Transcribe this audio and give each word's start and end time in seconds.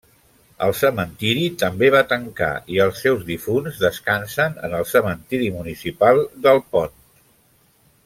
El 0.67 0.71
cementiri 0.77 1.43
també 1.63 1.89
va 1.97 2.01
tancar 2.13 2.49
i 2.77 2.81
els 2.87 3.03
seus 3.05 3.23
difunts 3.29 3.79
descansen 3.85 4.59
en 4.69 4.77
el 4.81 4.89
cementiri 4.95 5.55
municipal 5.61 6.27
d'Alpont. 6.47 7.01